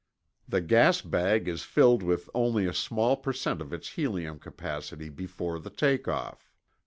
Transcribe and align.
The 0.47 0.61
gas 0.61 0.99
bag 1.01 1.47
is 1.47 1.61
filled 1.61 2.01
with 2.01 2.27
only 2.33 2.65
a 2.65 2.73
small 2.73 3.15
per 3.15 3.31
cent 3.33 3.61
of 3.61 3.71
its 3.71 3.89
helium 3.89 4.39
capacity 4.39 5.09
before 5.09 5.59
the 5.59 5.69
take 5.69 6.07
off. 6.07 6.51